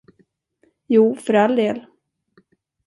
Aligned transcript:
Jo, 0.87 1.15
för 1.15 1.33
all 1.33 1.55
del. 1.55 1.85